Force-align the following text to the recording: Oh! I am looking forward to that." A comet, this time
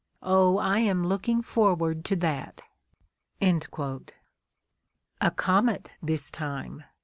Oh! 0.23 0.57
I 0.57 0.79
am 0.79 1.05
looking 1.05 1.43
forward 1.43 2.03
to 2.05 2.15
that." 2.15 2.61
A 3.39 3.59
comet, 5.35 5.93
this 6.01 6.31
time 6.31 6.83